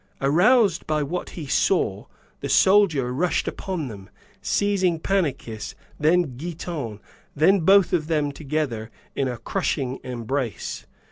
Aroused 0.19 0.87
by 0.87 1.03
what 1.03 1.29
he 1.37 1.45
saw, 1.45 2.07
the 2.39 2.49
soldier 2.49 3.13
rushed 3.13 3.47
upon 3.47 3.87
them, 3.87 4.09
seizing 4.41 4.99
Pannychis, 4.99 5.75
then 5.99 6.37
Giton, 6.39 6.99
then 7.35 7.59
both 7.59 7.93
of 7.93 8.07
them 8.07 8.31
together, 8.31 8.89
in 9.15 9.27
a 9.27 9.37
crushing 9.37 9.99
embrace. 10.03 10.87